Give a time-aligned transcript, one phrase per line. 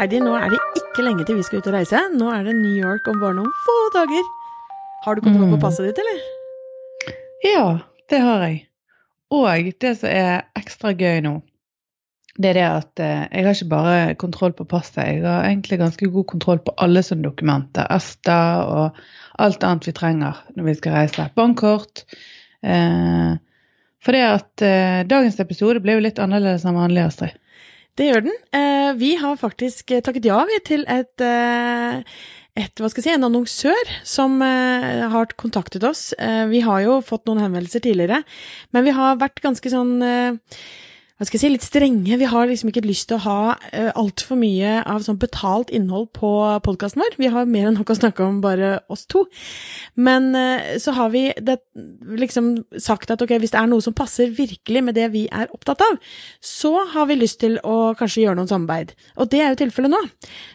[0.00, 2.00] Heidi, nå er det ikke lenge til vi skal ut og reise.
[2.16, 4.24] Nå er det New York om bare noen få dager.
[5.04, 5.60] Har du kontroll på Mm.
[5.60, 6.22] passet ditt, eller?
[7.44, 7.66] Ja,
[8.08, 8.66] det har jeg.
[9.30, 11.42] Og det som er ekstra gøy nå,
[12.40, 15.78] det er det at eh, jeg har ikke bare kontroll på passet, jeg har egentlig
[15.78, 17.86] ganske god kontroll på alle sånne dokumenter.
[17.90, 18.96] ESTA og
[19.38, 21.28] alt annet vi trenger når vi skal reise.
[21.36, 22.04] Bankkort.
[22.64, 23.36] Eh,
[24.00, 27.36] for det at eh, dagens episode ble jo litt annerledes enn vanlig, Astrid.
[27.98, 28.36] Det gjør den.
[28.56, 32.02] Eh, vi har faktisk eh, takket ja til et, eh,
[32.58, 36.10] et, hva skal jeg si, en annonsør som har kontaktet oss.
[36.50, 38.22] Vi har jo fått noen henvendelser tidligere,
[38.74, 39.94] men vi har vært ganske sånn
[41.20, 42.16] hva skal jeg si, litt strenge.
[42.16, 46.06] Vi har liksom ikke lyst til å ha uh, altfor mye av sånn betalt innhold
[46.16, 46.30] på
[46.64, 47.18] podkasten vår.
[47.20, 49.26] Vi har mer enn nok å snakke om bare oss to.
[50.00, 51.58] Men uh, så har vi det,
[52.08, 52.48] liksom
[52.80, 55.84] sagt at ok, hvis det er noe som passer virkelig med det vi er opptatt
[55.84, 55.98] av,
[56.40, 58.96] så har vi lyst til å kanskje gjøre noen samarbeid.
[59.20, 60.00] Og det er jo tilfellet nå.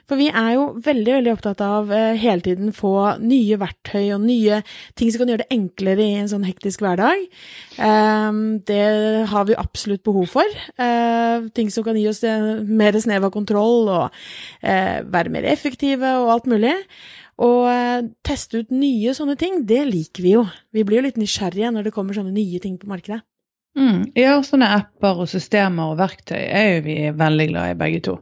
[0.10, 4.26] For vi er jo veldig, veldig opptatt av uh, hele tiden få nye verktøy og
[4.26, 4.64] nye
[4.98, 7.22] ting som kan gjøre det enklere i en sånn hektisk hverdag.
[7.78, 8.84] Um, det
[9.30, 10.55] har vi absolutt behov for.
[10.56, 12.24] Eh, ting som kan gi oss
[12.66, 14.18] mer snev av kontroll og
[14.62, 16.74] eh, være mer effektive og alt mulig.
[17.44, 20.46] Og eh, teste ut nye sånne ting, det liker vi jo.
[20.76, 23.22] Vi blir jo litt nysgjerrige når det kommer sånne nye ting på markedet.
[23.76, 28.04] Mm, ja, sånne apper og systemer og verktøy er jo vi veldig glad i begge
[28.08, 28.14] to.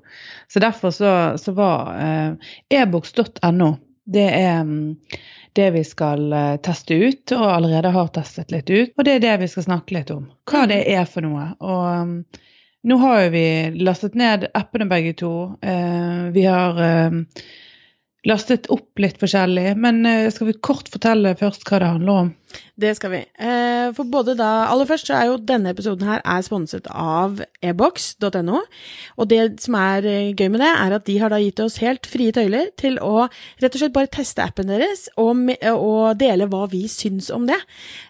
[0.49, 4.95] Så derfor så, så var eh, ebox.no det er mm,
[5.53, 8.93] det vi skal eh, teste ut, og allerede har testet litt ut.
[8.97, 10.25] Og det er det vi skal snakke litt om.
[10.49, 11.51] Hva det er for noe.
[11.63, 12.15] Og mm,
[12.89, 13.47] nå har jo vi
[13.85, 15.33] lastet ned appene begge to.
[15.61, 17.19] Eh, vi har eh,
[18.27, 19.75] lastet opp litt forskjellig.
[19.79, 22.33] Men skal vi kort fortelle først hva det handler om?
[22.73, 23.19] Det skal vi.
[23.37, 27.37] Eh, for både da Aller først så er jo denne episoden her er sponset av
[27.61, 28.61] ebox.no.
[29.17, 31.77] Og det som er eh, gøy med det, er at de har da gitt oss
[31.83, 33.27] helt frie tøyler til å
[33.61, 37.59] rett og slett bare teste appen deres og, og dele hva vi syns om det.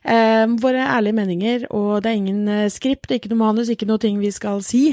[0.07, 4.21] Eh, våre ærlige meninger, og det er ingen skript, ikke noe manus, ikke noe ting
[4.21, 4.85] vi skal si,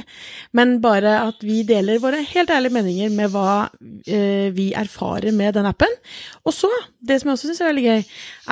[0.57, 3.71] men bare at vi deler våre helt ærlige meninger med hva
[4.51, 5.93] vi erfarer med den appen.
[6.43, 8.05] Og så, det som jeg også syns er veldig gøy,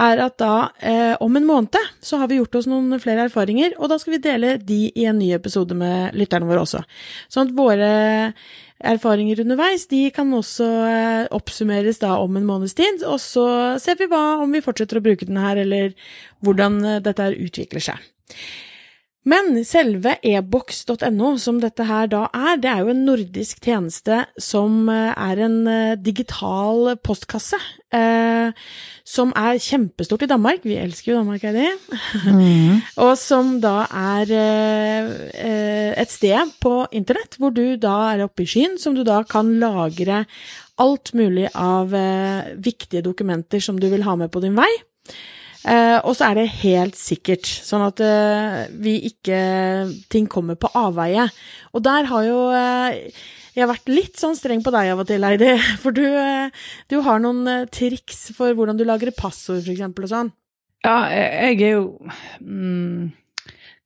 [0.07, 0.55] er at da
[0.89, 4.17] eh, om en måned så har vi gjort oss noen flere erfaringer, og da skal
[4.17, 6.83] vi dele de i en ny episode med lytterne våre også.
[7.29, 7.91] Sånn at våre
[8.79, 13.49] erfaringer underveis, de kan også eh, oppsummeres da om en måneds tid, og så
[13.83, 15.95] ser vi hva, om vi fortsetter å bruke den her, eller
[16.47, 18.09] hvordan eh, dette utvikler seg.
[19.29, 24.87] Men selve ebox.no, som dette her da er, det er jo en nordisk tjeneste som
[24.93, 27.59] eh, er en eh, digital postkasse,
[27.93, 28.55] eh,
[29.05, 30.65] som er kjempestort i Danmark.
[30.65, 31.59] Vi elsker jo Danmark, er
[32.25, 32.81] Mm.
[33.05, 38.45] Og som da er eh, eh, et sted på internett hvor du da er oppe
[38.45, 40.25] i skyen, som du da kan lagre
[40.79, 44.71] alt mulig av eh, viktige dokumenter som du vil ha med på din vei.
[45.69, 49.41] Eh, og så er det helt sikkert, sånn at eh, vi ikke
[50.13, 51.27] ting kommer på avveie.
[51.77, 53.13] Og der har jo eh,
[53.59, 55.51] jeg har vært litt sånn streng på deg av og til, Heidi.
[55.83, 60.13] For du, eh, du har noen eh, triks for hvordan du lagrer passord, eksempel, og
[60.13, 60.31] sånn.
[60.87, 61.81] Ja, jeg er jo
[62.39, 63.09] mm,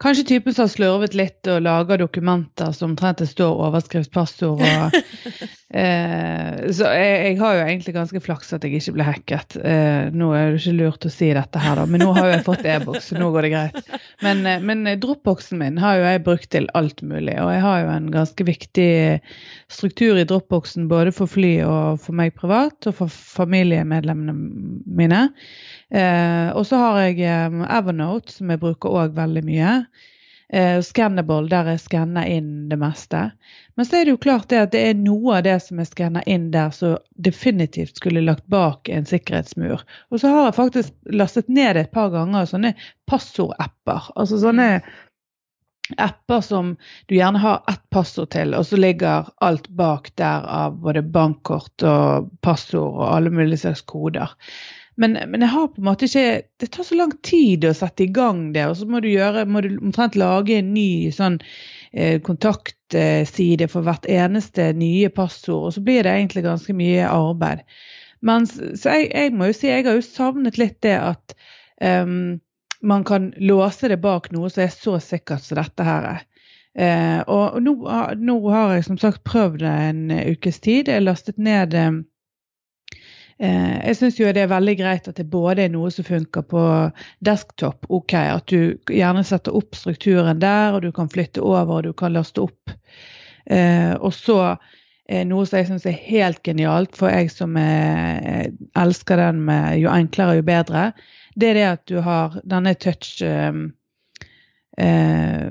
[0.03, 4.63] kanskje typen som har slurvet litt og lager dokumenter som omtrent det står overskrift, passord
[4.63, 4.97] og
[5.81, 9.57] eh, Så jeg, jeg har jo egentlig ganske flaks at jeg ikke ble hacket.
[9.63, 12.35] Eh, nå er det ikke lurt å si dette her, da, men nå har jo
[12.35, 13.93] jeg fått e-boks, så nå går det greit.
[14.27, 17.85] Men, eh, men dropboxen min har jo jeg brukt til alt mulig, og jeg har
[17.85, 18.93] jo en ganske viktig
[19.73, 24.37] struktur i dropboxen både for fly og for meg privat, og for familiemedlemmene
[24.87, 25.27] mine.
[25.95, 29.75] Eh, og så har jeg eh, Evernote, som jeg bruker òg veldig mye.
[30.53, 33.27] Eh, Scannable, der jeg skanner inn det meste.
[33.77, 35.93] Men så er det jo klart det at det er noe av det som jeg
[35.93, 39.85] skanner inn der, som definitivt skulle lagt bak en sikkerhetsmur.
[40.13, 42.75] Og så har jeg faktisk lastet ned et par ganger sånne
[43.09, 44.13] passordapper.
[44.17, 44.69] Altså sånne
[46.01, 46.77] apper som
[47.09, 51.85] du gjerne har ett passord til, og så ligger alt bak der av både bankkort
[51.85, 54.33] og passord og alle mulige slags koder.
[55.01, 58.05] Men, men jeg har på en måte ikke Det tar så lang tid å sette
[58.05, 61.39] i gang det, og så må du gjøre, må du omtrent lage en ny sånn
[61.93, 67.65] eh, kontaktside for hvert eneste nye passord, og så blir det egentlig ganske mye arbeid.
[68.23, 71.35] Men, så jeg, jeg må jo si jeg har jo savnet litt det at
[71.81, 72.39] um,
[72.83, 76.23] man kan låse det bak noe som er så sikkert som dette her er.
[76.73, 77.75] Eh, og nå,
[78.17, 80.03] nå, har jeg som sagt prøvd det en
[80.33, 80.89] ukes tid.
[80.89, 82.01] Jeg lastet ned eh,
[83.43, 86.61] Jeg syns jo det er veldig greit at det både er noe som funker på
[87.27, 91.89] desktop, ok, at du gjerne setter opp strukturen der, og du kan flytte over og
[91.89, 92.71] du kan laste opp.
[93.51, 94.39] Eh, og så
[95.09, 99.81] eh, noe som jeg syns er helt genialt, for jeg som er, elsker den med
[99.83, 100.93] jo enklere, jo bedre,
[101.35, 103.65] det er det at du har denne touch eh,
[104.79, 105.51] eh,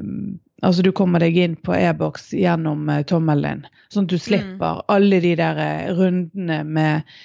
[0.62, 4.84] Altså du kommer deg inn på e-boks gjennom eh, tommelen din, sånn at du slipper
[4.94, 7.16] alle de der eh, rundene med eh,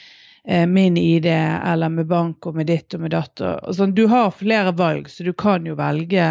[0.68, 3.40] min ID eller med bank og med ditt og med datt.
[3.74, 3.94] Sånn.
[3.94, 6.22] Du har flere valg, så du kan jo velge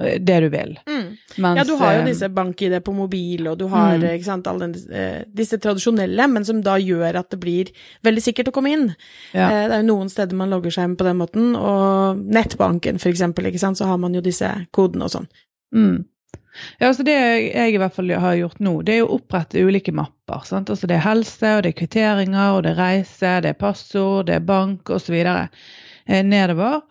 [0.00, 0.72] eh, det du vil.
[0.90, 1.04] Mm.
[1.38, 4.08] Mens, Ja, du har jo eh, disse bank-ID på mobil, og du har Mm.
[4.16, 7.70] ikke sant, alle eh, disse tradisjonelle, men som da gjør at det blir
[8.02, 8.88] veldig sikkert å komme inn.
[9.32, 9.46] Ja.
[9.50, 12.98] Eh, Det er jo noen steder man logger seg inn på den måten, og nettbanken
[12.98, 15.28] for eksempel, ikke sant, så har man jo disse kodene og sånn.
[15.74, 16.04] Mm.
[16.78, 19.94] Ja, altså Det jeg i hvert fall har gjort nå, det er å opprette ulike
[19.94, 20.44] mapper.
[20.48, 20.70] Sant?
[20.70, 24.28] Altså Det er helse, og det er kvitteringer, og det er reise, det er passord,
[24.28, 25.16] det er bank osv.
[25.24, 26.82] Eh, nedover.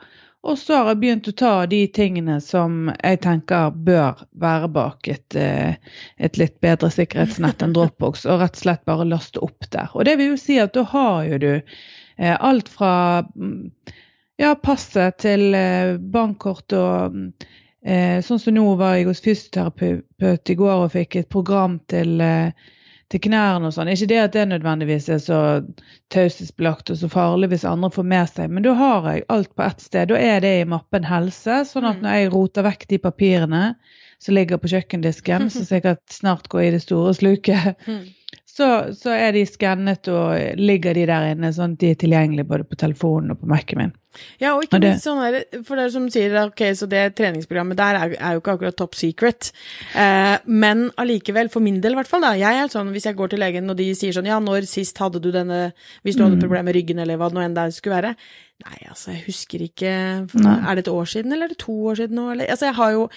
[0.43, 5.07] Og så har jeg begynt å ta de tingene som jeg tenker bør være bak
[5.07, 5.79] et, eh,
[6.19, 9.87] et litt bedre sikkerhetsnett enn Dropbox, og rett og slett bare laste opp der.
[9.95, 13.71] Og det vil jo si at da har jo du eh, alt fra mm,
[14.43, 17.29] ja, passet til eh, bankkort og mm,
[17.83, 22.51] sånn som nå var jeg hos fysioterapeut i går og fikk et program til, eh,
[23.11, 23.91] til knærne og sånn.
[23.91, 25.39] Ikke det at det nødvendigvis er så
[26.13, 29.65] taushetsbelagt og så farlig hvis andre får med seg, men da har jeg alt på
[29.65, 30.09] ett sted.
[30.13, 32.03] Da er det i mappen helse, sånn at Mm.
[32.03, 33.75] når jeg roter vekk de papirene
[34.19, 37.75] som ligger på kjøkkendisken, som sikkert snart går i det store sluket,
[38.53, 42.45] så, så er de skannet og ligger de der inne, sånn at de er tilgjengelige
[42.51, 43.93] både på telefonen og på Mac-en min.
[44.37, 47.79] Ja, og ikke minst sånn her, for det er som sier, ok, så det treningsprogrammet
[47.79, 49.49] der er, er jo ikke akkurat top secret,
[49.97, 53.17] eh, men allikevel, for min del i hvert fall da, jeg er sånn, hvis jeg
[53.17, 55.71] går til legen og de sier sånn, ja, når sist hadde du denne,
[56.05, 56.45] hvis du hadde Mm.
[56.45, 58.15] problemer med ryggen eller hva det nå enn det skulle være,
[58.65, 59.93] nei, altså, jeg husker ikke,
[60.39, 60.57] Nei.
[60.71, 62.75] er det et år siden, eller er det to år siden nå, eller, altså, jeg
[62.79, 63.07] har jo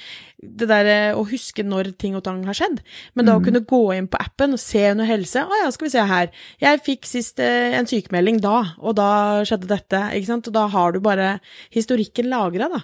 [0.43, 2.83] det der eh, å huske når ting og tang har skjedd,
[3.17, 3.45] men da å Mm.
[3.47, 6.29] kunne gå inn på appen og se under helse, å ja, skal vi se her,
[6.61, 9.09] jeg fikk sist eh, en sykemelding da, og da
[9.49, 11.41] skjedde dette, ikke sant, og da har du bare
[11.73, 12.83] historikken lagret da.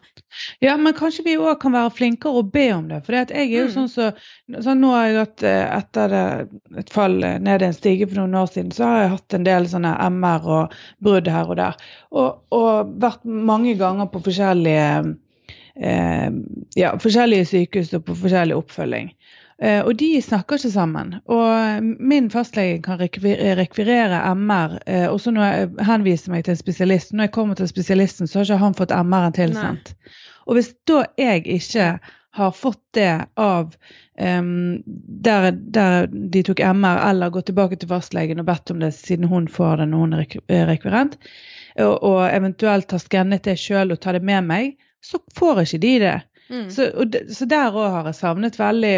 [0.65, 3.03] Ja, men kanskje vi òg kan være flinkere å be om det.
[3.05, 3.75] For jeg er jo Mm.
[3.75, 4.13] sånn så,
[4.65, 6.15] sånn Nå har jeg hatt eh, etter
[6.79, 9.45] et fall eh, ned en stige for noen år siden, så har jeg hatt en
[9.45, 10.73] del sånne MR og
[11.05, 11.77] brudd her og der.
[12.13, 14.89] Og, og vært mange ganger på forskjellige
[15.77, 16.29] eh,
[16.79, 19.13] ja, forskjellige sykehus og på forskjellig oppfølging.
[19.63, 21.15] Eh, og de snakker ikke sammen.
[21.31, 26.57] Og min fastlege kan rekvi- rekvirere MR, eh, og så når jeg henviser meg til
[26.57, 29.95] en spesialist, når jeg kommer til spesialisten, så har ikke han fått MR-en tilsendt.
[30.47, 31.99] Og hvis da jeg ikke
[32.33, 33.75] har fått det av
[34.19, 34.83] um,
[35.23, 39.29] der, der de tok MR, eller gått tilbake til fastlegen og bedt om det siden
[39.29, 41.19] hun får det når hun er er rekvirent,
[41.81, 45.83] og, og eventuelt har skannet det sjøl og tar det med meg, så får ikke
[45.83, 46.17] de det.
[46.53, 46.67] Mm.
[46.71, 48.97] Så, de, så der òg har jeg savnet veldig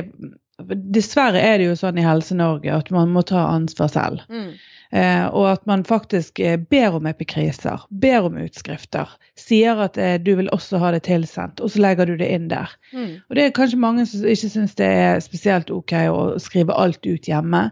[0.95, 4.21] Dessverre er det jo sånn i Helse-Norge at man må ta ansvar selv.
[4.31, 4.53] Mm.
[4.95, 9.11] Eh, og at man faktisk eh, ber om epikriser, ber om utskrifter.
[9.35, 12.47] Sier at eh, du vil også ha det tilsendt, og så legger du det inn
[12.53, 12.71] der.
[12.95, 13.17] Mm.
[13.27, 17.03] Og det er kanskje mange som ikke syns det er spesielt ok å skrive alt
[17.03, 17.65] ut hjemme.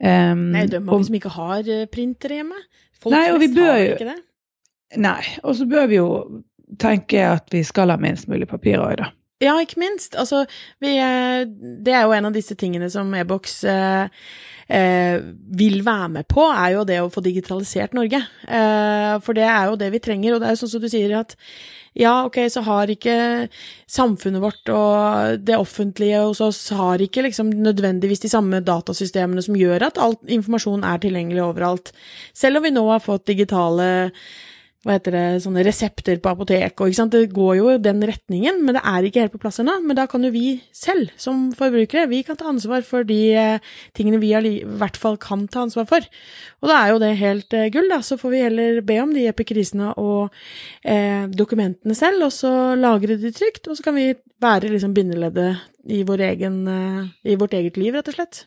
[0.00, 2.60] Um, Nei, det er mange og, som ikke har eh, printere hjemme.
[3.00, 4.20] Folk Nei, og vi bør jo- ikke det.
[4.96, 6.10] Nei, og så bør vi jo
[6.80, 9.10] tenke at vi skal ha minst mulig papir òg, da.
[9.40, 10.14] Ja, ikke minst.
[10.20, 10.44] Altså,
[10.84, 11.46] vi, eh,
[11.80, 14.24] det er jo en av disse tingene som e-boks eh,
[14.68, 15.16] eh,
[15.56, 18.20] vil være med på, er jo det å få digitalisert Norge.
[18.44, 20.90] Eh, for det er jo det vi trenger, og det er jo sånn som du
[20.92, 21.32] sier at
[21.98, 23.14] ja, ok, så har ikke
[23.90, 29.58] samfunnet vårt og det offentlige hos oss har ikke liksom nødvendigvis de samme datasystemene som
[29.58, 31.90] gjør at all informasjon er tilgjengelig overalt.
[32.36, 33.90] Selv om vi nå har fått digitale
[34.80, 38.62] hva heter det, sånne resepter på apotek, og ikke sant, det går jo den retningen,
[38.64, 39.74] men det er ikke helt på plass ennå.
[39.84, 43.74] Men da kan jo vi selv, som forbrukere, vi kan ta ansvar for de eh,
[43.96, 46.08] tingene vi i hvert fall kan ta ansvar for.
[46.64, 48.00] Og da er jo det helt eh, gull, da.
[48.00, 50.32] Så får vi heller be om de epikrisene og
[50.80, 55.60] eh, dokumentene selv, og så lagre de trygt, og så kan vi være liksom bindeleddet
[55.92, 58.46] i, vår egen, eh, i vårt eget liv, rett og slett.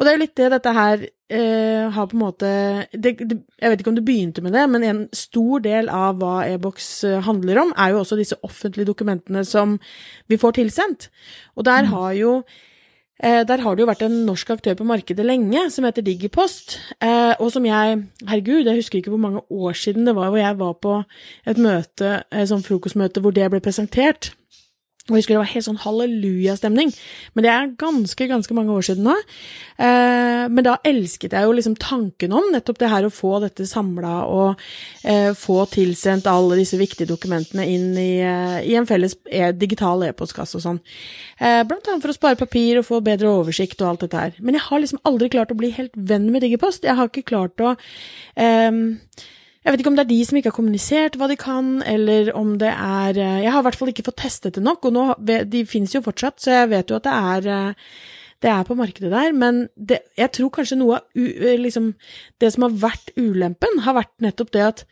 [0.00, 2.50] Og det er jo litt det dette her eh, har på en måte
[2.92, 6.16] det, det, Jeg vet ikke om du begynte med det, men en stor del av
[6.22, 9.76] hva e-boks eh, handler om, er jo også disse offentlige dokumentene som
[10.30, 11.10] vi får tilsendt.
[11.60, 12.32] Og der har jo
[13.20, 16.78] eh, der har det jo vært en norsk aktør på markedet lenge som heter Digipost,
[17.04, 20.40] eh, og som jeg Herregud, jeg husker ikke hvor mange år siden det var hvor
[20.40, 20.96] jeg var på
[21.44, 24.32] et møte, et sånt frokostmøte hvor det ble presentert.
[25.10, 26.92] Jeg husker det var helt sånn hallelujastemning.
[27.34, 29.16] Men det er ganske, ganske mange år siden nå.
[29.80, 33.66] Eh, men da elsket jeg jo liksom tanken om nettopp det her å få dette
[33.68, 34.62] samla og
[35.02, 40.06] eh, få tilsendt alle disse viktige dokumentene inn i, eh, i en felles e digital
[40.06, 40.80] e-postkasse og sånn.
[41.40, 44.38] Eh, blant annet for å spare papir og få bedre oversikt og alt dette her.
[44.40, 46.86] Men jeg har liksom aldri klart å bli helt venn med Digipost.
[46.86, 47.74] Jeg har ikke klart å
[48.36, 48.72] eh,
[49.60, 52.30] jeg vet ikke om det er de som ikke har kommunisert hva de kan, eller
[52.38, 54.96] om det er eh, Jeg har i hvert fall ikke fått testet det nok, og
[54.96, 55.04] nå,
[55.52, 57.92] de finnes jo fortsatt, så jeg vet jo at det er eh,
[58.40, 61.92] det er på markedet der, men det, jeg tror kanskje noe av eh, liksom,
[62.40, 64.84] Det som har vært ulempen, har vært nettopp det at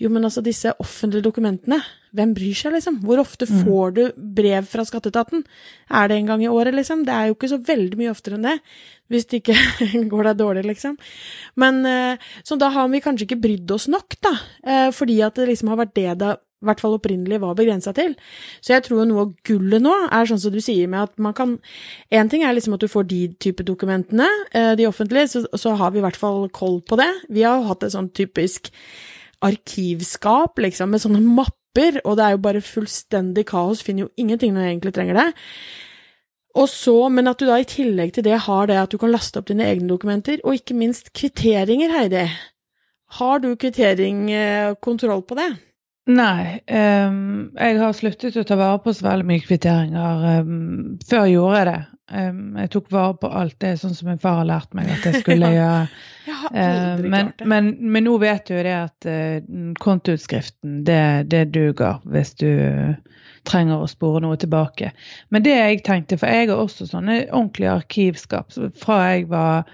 [0.00, 1.78] jo, men altså, disse offentlige dokumentene,
[2.14, 2.96] hvem bryr seg, liksom?
[3.06, 3.60] Hvor ofte mm.
[3.62, 4.02] får du
[4.38, 5.44] brev fra skatteetaten?
[5.90, 7.04] Er det en gang i året, liksom?
[7.06, 8.56] Det er jo ikke så veldig mye oftere enn det,
[9.10, 9.58] hvis det ikke
[10.12, 10.96] går deg dårlig, liksom.
[11.62, 14.34] Men eh, Så da har vi kanskje ikke brydd oss nok, da,
[14.66, 16.34] eh, fordi at det liksom har vært det det
[16.64, 18.14] i hvert fall opprinnelig var begrensa til.
[18.64, 21.36] Så jeg tror noe av gullet nå er sånn som du sier med at man
[21.36, 21.58] kan
[22.08, 25.74] Én ting er liksom at du får de type dokumentene, eh, de offentlige, så, så
[25.78, 27.10] har vi i hvert fall koll på det.
[27.28, 28.72] Vi har jo hatt et sånn typisk
[29.44, 34.54] arkivskap, liksom, med sånne mapper, og det er jo bare fullstendig kaos, finner jo ingenting
[34.54, 35.26] når jeg egentlig trenger det.
[36.54, 39.10] Og så, Men at du da i tillegg til det har det at du kan
[39.10, 42.28] laste opp dine egne dokumenter, og ikke minst kvitteringer, Heidi.
[43.18, 45.50] Har du kvitteringkontroll på det?
[46.04, 50.24] Nei, um, jeg har sluttet å ta vare på så veldig mye kvitteringer.
[50.42, 51.82] Um, før gjorde jeg det.
[52.12, 55.06] Um, jeg tok vare på alt det sånn som min far har lært meg at
[55.08, 55.86] jeg skulle gjøre.
[56.26, 57.48] jeg har aldri men, klart det.
[57.54, 61.00] Men, men, nå vet du jo det at uh, kontoutskriften, det,
[61.32, 62.52] det duger hvis du
[63.48, 64.92] trenger å spore noe tilbake.
[65.32, 69.64] Men det jeg tenkte, for jeg har også sånne ordentlige arkivskap fra jeg var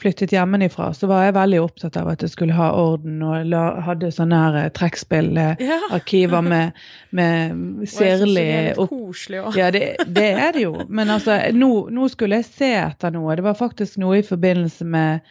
[0.00, 3.62] flyttet hjemmefra, så var jeg veldig opptatt av at jeg skulle ha orden, og la,
[3.82, 6.78] hadde sånne her eh, trekkspillarkiver med,
[7.18, 7.58] med
[8.78, 8.92] opp...
[8.92, 9.58] Koselig òg.
[9.58, 10.74] Ja, det, det, er det jo.
[10.88, 13.34] Men altså, nå, nå, skulle jeg se etter noe.
[13.38, 15.26] Det var faktisk noe i forbindelse med,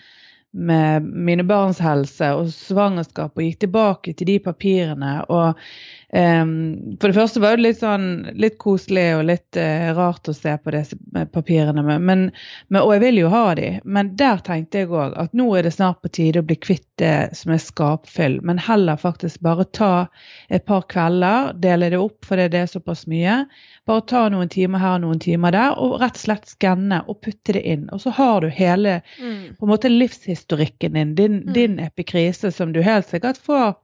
[0.52, 5.22] med mine barns helse og svangerskap, og gikk tilbake til de papirene.
[5.32, 5.64] og
[6.14, 10.34] Um, for det første var det litt sånn litt koselig og litt uh, rart å
[10.36, 10.96] se på disse
[11.34, 12.22] papirene, men, men,
[12.80, 13.74] og jeg vil jo ha de.
[13.84, 16.88] Men der tenkte jeg òg at nå er det snart på tide å bli kvitt
[17.02, 20.08] det som er skapfyll, men heller faktisk bare ta
[20.48, 23.42] et par kvelder, dele det opp, for det er såpass mye.
[23.88, 27.20] Bare ta noen timer her og noen timer der, og rett og slett skanne og
[27.26, 27.84] putte det inn.
[27.92, 29.60] Og så har du hele mm.
[29.60, 31.52] på en måte livshistorikken din, din, mm.
[31.58, 33.76] din epikrise, som du helt sikkert får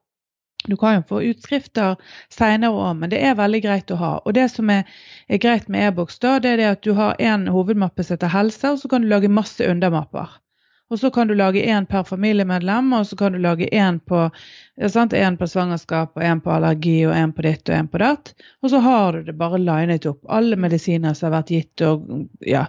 [0.67, 1.97] du kan jo få utskrifter
[2.31, 4.13] seinere òg, men det er veldig greit å ha.
[4.23, 4.85] Og det som er,
[5.27, 8.31] er greit med e-boks, da, det er det at du har en hovedmappe som heter
[8.31, 10.39] helse, og så kan du lage masse undermapper.
[10.93, 14.27] Og så kan du lage én per familiemedlem, og så kan du lage én på,
[15.39, 18.33] på svangerskap, og én på allergi, og én på ditt og én på datt.
[18.61, 20.21] Og så har du det bare linet opp.
[20.29, 22.67] Alle medisiner som har vært gitt, og ja.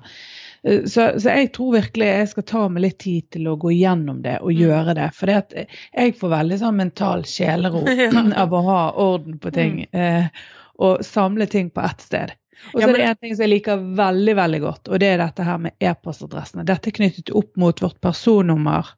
[0.66, 3.74] Eh, så, så, jeg tror virkelig jeg skal ta meg litt tid til å gå
[3.74, 4.60] gjennom det og mm.
[4.62, 5.10] gjøre det.
[5.16, 7.84] For jeg får veldig sånn mental sjelero
[8.44, 9.84] av å ha orden på ting.
[9.92, 10.00] Mm.
[10.00, 10.48] Eh,
[10.84, 12.34] og samle ting på ett sted.
[12.72, 15.18] Og så er det en ting som jeg liker veldig veldig godt, og det er
[15.20, 16.64] dette her med e-postadressene.
[16.66, 18.92] Dette er knyttet opp mot vårt personnummer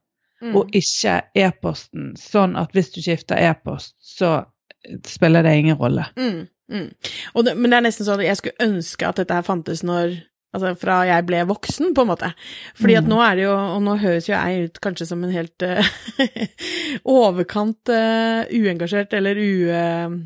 [0.45, 0.53] mm.
[0.53, 2.13] og ikke e-posten.
[2.21, 4.39] Sånn at hvis du skifter e-post, så
[5.09, 6.07] spiller det ingen rolle.
[6.17, 6.47] Mm.
[6.73, 6.89] Mm.
[7.45, 10.19] Det, men det er nesten sånn at jeg skulle ønske at dette her fantes når
[10.57, 12.33] Altså fra jeg ble voksen, på en måte.
[12.79, 13.13] Fordi at mm.
[13.13, 15.91] nå er det jo, og nå høres jo jeg ut kanskje som en helt uh,
[17.21, 19.51] overkant uh, uengasjert eller u...
[19.71, 20.17] Uh,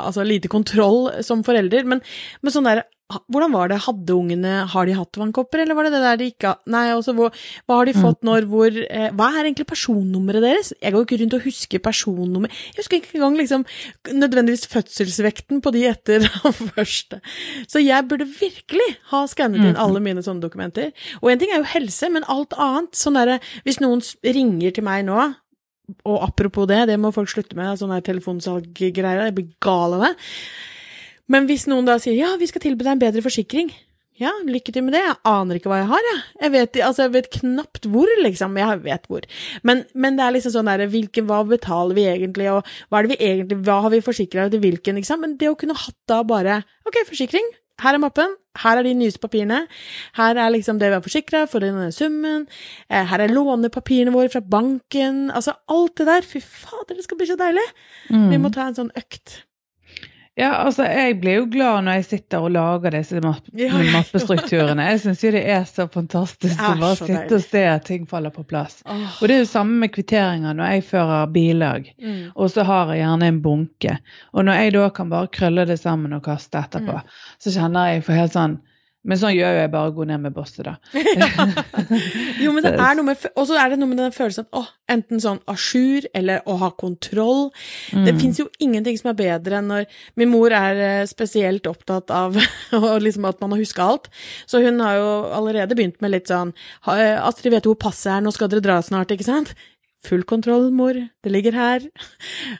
[0.00, 2.00] altså lite kontroll som forelder, men,
[2.40, 5.92] men sånn der hvordan var det, hadde ungene, har de hatt vannkopper, eller var det
[5.96, 7.30] det der de ikke har Nei, altså, hva,
[7.66, 8.28] hva har de fått mm.
[8.28, 10.72] når, hvor eh, Hva er egentlig personnummeret deres?
[10.78, 13.66] Jeg går ikke rundt og husker personnummer Jeg husker ikke engang liksom
[14.14, 17.20] nødvendigvis fødselsvekten på de etter den første.
[17.70, 19.82] Så jeg burde virkelig ha skannet inn mm.
[19.82, 20.90] alle mine sånne dokumenter.
[21.20, 24.86] Og en ting er jo helse, men alt annet, sånn derre Hvis noen ringer til
[24.86, 25.30] meg nå
[26.06, 30.12] og apropos det, det må folk slutte med, sånne telefonsalggreier, jeg blir gal av det.
[31.30, 33.70] Men hvis noen da sier ja, vi skal tilby deg en bedre forsikring,
[34.20, 36.18] ja, lykke til med det, jeg aner ikke hva jeg har, jeg.
[36.42, 39.24] Jeg vet, altså, jeg vet knapt hvor, liksom, jeg vet hvor.
[39.64, 43.08] Men, men det er liksom sånn derre, hvilken, hva betaler vi egentlig, og hva er
[43.08, 45.24] det vi egentlig, hva har vi forsikra til hvilken, liksom?
[45.24, 46.60] Men det å kunne hatt da bare,
[46.90, 47.48] ok, forsikring,
[47.80, 49.62] her er mappen, her er de nyeste papirene,
[50.18, 52.44] her er liksom det vi har forsikra for denne summen,
[52.90, 57.20] eh, her er lånepapirene våre fra banken, altså alt det der, fy fader, det skal
[57.22, 57.64] bli så deilig.
[58.12, 58.28] Mm.
[58.34, 59.46] Vi må ta en sånn økt.
[60.40, 64.86] Ja, altså jeg blir jo glad når jeg sitter og lager disse mapp Ja, mappestrukturene.
[64.90, 68.32] Jeg syns jo det er så fantastisk å bare sitte og se at ting faller
[68.34, 68.78] på plass.
[68.88, 69.04] Oh.
[69.20, 71.92] Og det er jo samme med kvitteringer når jeg fører bilag.
[72.00, 72.30] Mm.
[72.34, 73.98] Og så har jeg gjerne en bunke.
[74.32, 77.14] Og når jeg da kan bare krølle det sammen og kaste etterpå, Mm.
[77.44, 78.58] så kjenner jeg for helt sånn
[79.02, 80.74] Men sånn gjør jo jeg bare å gå ned med bosset, da.
[82.42, 84.58] Jo, men det er noe med Og så er det noe med den følelsen at
[84.60, 87.48] å, enten sånn à jour eller å ha kontroll.
[87.94, 88.20] Det Mm.
[88.20, 89.86] fins jo ingenting som er bedre enn når
[90.20, 92.36] Min mor er eh, spesielt opptatt av
[93.06, 94.10] liksom at man har huska alt,
[94.46, 96.52] så hun har jo allerede begynt med litt sånn
[96.86, 99.54] eh, Astrid vet hvor passet er, nå skal dere dra snart, ikke sant?
[100.06, 100.96] Full kontroll, mor.
[100.96, 101.82] Det ligger her.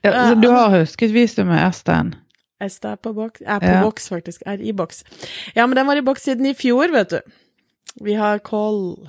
[0.04, 2.14] Ja, så du har husket visumet, Esten?
[2.60, 3.40] Esta er på boks.
[3.46, 3.82] Er på Ja.
[3.82, 4.42] boks, faktisk.
[4.46, 5.02] Er i boks.
[5.56, 7.20] Ja, men den var i boks siden i fjor, vet du.
[8.02, 9.08] Vi har koll.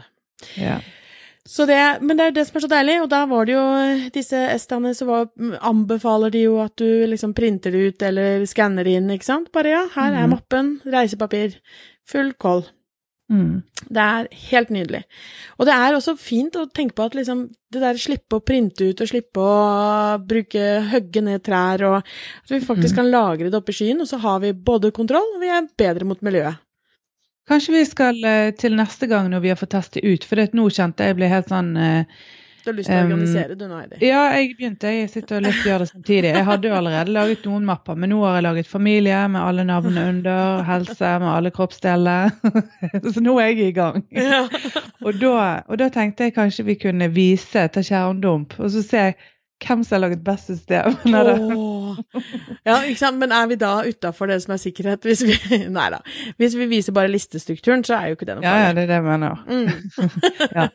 [0.58, 0.80] Ja.
[1.46, 4.10] Så det, men det er det som er så deilig, og da var det jo
[4.14, 5.26] disse Estaene, så var,
[5.62, 9.52] anbefaler de jo at du liksom printer det ut eller skanner det inn, ikke sant?
[9.52, 10.30] Bare ja, her er Mhm.
[10.30, 11.56] mappen, reisepapir,
[12.06, 12.64] full koll.
[13.32, 13.62] Mm.
[13.88, 15.02] Det er helt nydelig.
[15.58, 18.90] Og det er også fint å tenke på at liksom det der slippe å printe
[18.92, 23.00] ut og slippe å bruke hogge ned trær, og at vi faktisk mm.
[23.00, 25.72] kan lagre det oppe i skyen, og så har vi både kontroll, og vi er
[25.80, 26.60] bedre mot miljøet.
[27.50, 30.52] Kanskje vi skal eh, til neste gang når vi har fått teste ut, for det
[30.56, 32.22] nå kjente jeg ble helt sånn eh,
[32.62, 34.00] Du har lyst til å organisere du nå, Heidi?
[34.06, 34.92] Ja, jeg begynte.
[34.94, 36.32] Jeg sitter og litt gjør det samtidig.
[36.36, 39.66] Jeg hadde jo allerede laget noen mapper, men nå har jeg laget familie med alle
[39.68, 42.32] navnene under, helse med alle kroppsdeler.
[43.14, 44.02] Så nå er jeg i gang.
[44.14, 44.46] Ja.
[45.02, 45.36] Og da,
[45.68, 49.06] og da tenkte jeg kanskje vi kunne vise ta skjermdump, og så se
[49.62, 50.96] hvem som har laget best system.
[52.66, 55.04] Ja, ikke sant, men er vi da utafor det som er sikkerhet?
[55.06, 55.36] Hvis vi,
[55.78, 56.00] nei da.
[56.40, 58.94] Hvis vi viser bare listestrukturen, så er jo ikke det noe ja, ja, det er
[58.94, 59.42] det jeg mener.
[59.50, 59.68] Mm.
[60.56, 60.68] Ja.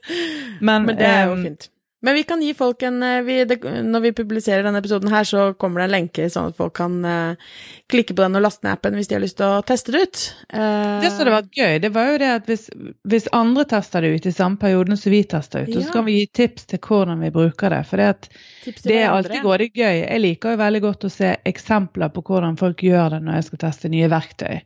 [0.61, 1.69] Men, Men det er jo fint.
[2.05, 5.25] Men vi kan gi folk en eh, vi, det, Når vi publiserer denne episoden her,
[5.25, 7.55] så kommer det en lenke sånn at folk kan uh,
[7.91, 10.03] klikke på den og laste ned appen hvis de har lyst til å teste det
[10.05, 10.21] ut.
[10.53, 12.67] Uh, Det som hadde vært gøy, det var jo det at hvis,
[13.09, 15.87] hvis andre tester det ut i samme perioden som vi tester ut, Ja.
[15.89, 17.83] så kan vi gi tips til hvordan vi bruker det.
[17.89, 18.31] For det, at
[18.85, 19.97] det er alltid grådig gøy.
[20.05, 23.49] Jeg liker jo veldig godt å se eksempler på hvordan folk gjør det når jeg
[23.51, 24.61] skal teste nye verktøy.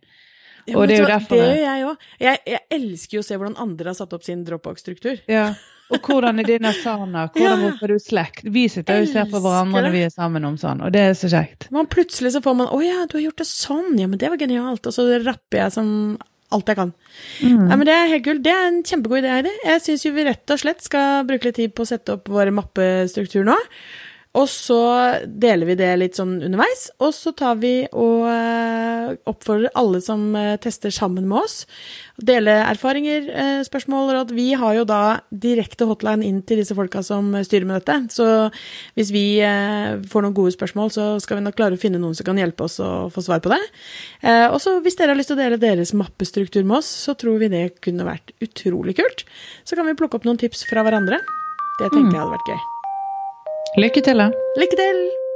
[0.67, 1.97] Ja, og det er jo derfor Det det- gjør jeg òg.
[2.21, 5.23] Jeg, jeg elsker jo å se hvordan andre har satt opp sin Dropbox-struktur.
[5.31, 5.53] Ja.
[5.91, 7.29] Og hvordan er din asana?
[7.35, 7.71] Hvordan Ja.
[7.81, 8.43] får du slekt?
[8.45, 11.15] Vi sitter og ser på hverandre når vi er sammen om sånn, og det er
[11.19, 11.71] så kjekt.
[11.71, 14.29] Man plutselig så får man 'Å ja, du har gjort det sånn', ja, men det
[14.31, 14.87] var genialt.
[14.87, 16.19] Og så rapper jeg som
[16.53, 16.93] alt jeg kan.
[17.43, 17.69] Mm.
[17.69, 18.39] Nei, men Det er helt gull.
[18.43, 19.51] Det er en kjempegod idé, Heidi.
[19.65, 22.51] Jeg syns vi rett og slett skal bruke litt tid på å sette opp vår
[22.51, 23.57] mappestruktur nå.
[24.39, 24.79] Og så
[25.27, 30.23] deler vi det litt sånn underveis, og så tar vi og eh, oppfordrer alle som
[30.39, 31.65] eh, tester sammen med oss.
[32.23, 34.35] Dele erfaringer, eh, spørsmål råd.
[34.37, 38.15] Vi har jo da direkte hotline inn til disse folka som styrer med dette.
[38.15, 38.29] Så
[38.95, 42.29] hvis vi får noen gode spørsmål, så skal vi nok klare å finne noen som
[42.29, 43.61] kan hjelpe oss å få svar på det.
[44.53, 47.41] Og så hvis dere har lyst til å dele deres mappestruktur med oss, så tror
[47.43, 49.25] vi det kunne vært utrolig kult.
[49.65, 51.23] Så kan vi plukke opp noen tips fra hverandre.
[51.81, 52.80] Det tenker jeg hadde vært gøy.
[53.79, 54.31] Lykke til, da.
[54.59, 55.30] Lykke til!